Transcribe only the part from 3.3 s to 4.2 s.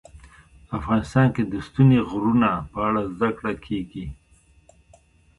کړه کېږي.